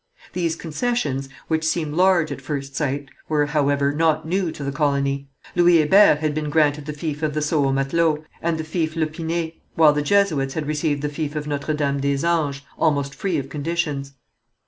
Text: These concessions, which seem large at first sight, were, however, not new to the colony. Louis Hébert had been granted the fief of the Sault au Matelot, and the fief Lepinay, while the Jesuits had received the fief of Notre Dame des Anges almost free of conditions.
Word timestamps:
These 0.33 0.55
concessions, 0.55 1.29
which 1.47 1.63
seem 1.63 1.93
large 1.93 2.31
at 2.31 2.41
first 2.41 2.75
sight, 2.75 3.09
were, 3.29 3.45
however, 3.45 3.91
not 3.91 4.27
new 4.27 4.51
to 4.51 4.63
the 4.63 4.71
colony. 4.71 5.29
Louis 5.55 5.77
Hébert 5.87 6.17
had 6.17 6.33
been 6.33 6.49
granted 6.49 6.87
the 6.87 6.93
fief 6.93 7.21
of 7.21 7.35
the 7.35 7.41
Sault 7.43 7.67
au 7.67 7.71
Matelot, 7.71 8.23
and 8.41 8.57
the 8.57 8.63
fief 8.63 8.95
Lepinay, 8.95 9.61
while 9.75 9.93
the 9.93 10.01
Jesuits 10.01 10.55
had 10.55 10.65
received 10.65 11.03
the 11.03 11.09
fief 11.09 11.35
of 11.35 11.45
Notre 11.45 11.75
Dame 11.75 11.99
des 11.99 12.25
Anges 12.25 12.63
almost 12.79 13.13
free 13.13 13.37
of 13.37 13.47
conditions. 13.49 14.13